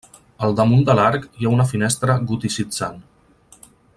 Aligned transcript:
Al 0.45 0.55
damunt 0.59 0.85
de 0.87 0.95
l'arc 0.99 1.27
hi 1.41 1.49
ha 1.49 1.53
una 1.57 1.67
finestra 1.73 2.17
goticitzant. 2.33 3.01